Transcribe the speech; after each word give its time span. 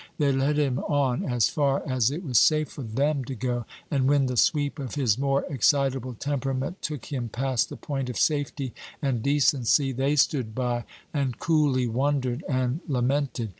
They 0.17 0.31
led 0.31 0.57
him 0.57 0.79
on 0.79 1.23
as 1.23 1.47
far 1.47 1.87
as 1.87 2.09
it 2.09 2.23
was 2.25 2.39
safe 2.39 2.69
for 2.71 2.81
them 2.81 3.23
to 3.25 3.35
go, 3.35 3.65
and 3.91 4.07
when 4.09 4.25
the 4.25 4.35
sweep 4.35 4.79
of 4.79 4.95
his 4.95 5.15
more 5.19 5.45
excitable 5.47 6.15
temperament 6.15 6.81
took 6.81 7.13
him 7.13 7.29
past 7.29 7.69
the 7.69 7.77
point 7.77 8.09
of 8.09 8.17
safety 8.17 8.73
and 8.99 9.21
decency, 9.21 9.91
they 9.91 10.15
stood 10.15 10.55
by, 10.55 10.85
and 11.13 11.37
coolly 11.37 11.85
wondered 11.85 12.43
and 12.49 12.79
lamented. 12.87 13.49